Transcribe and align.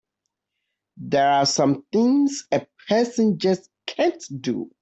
There 0.97 1.29
are 1.31 1.45
some 1.45 1.85
things 1.91 2.47
a 2.51 2.65
person 2.89 3.37
just 3.37 3.69
can't 3.85 4.19
do! 4.41 4.71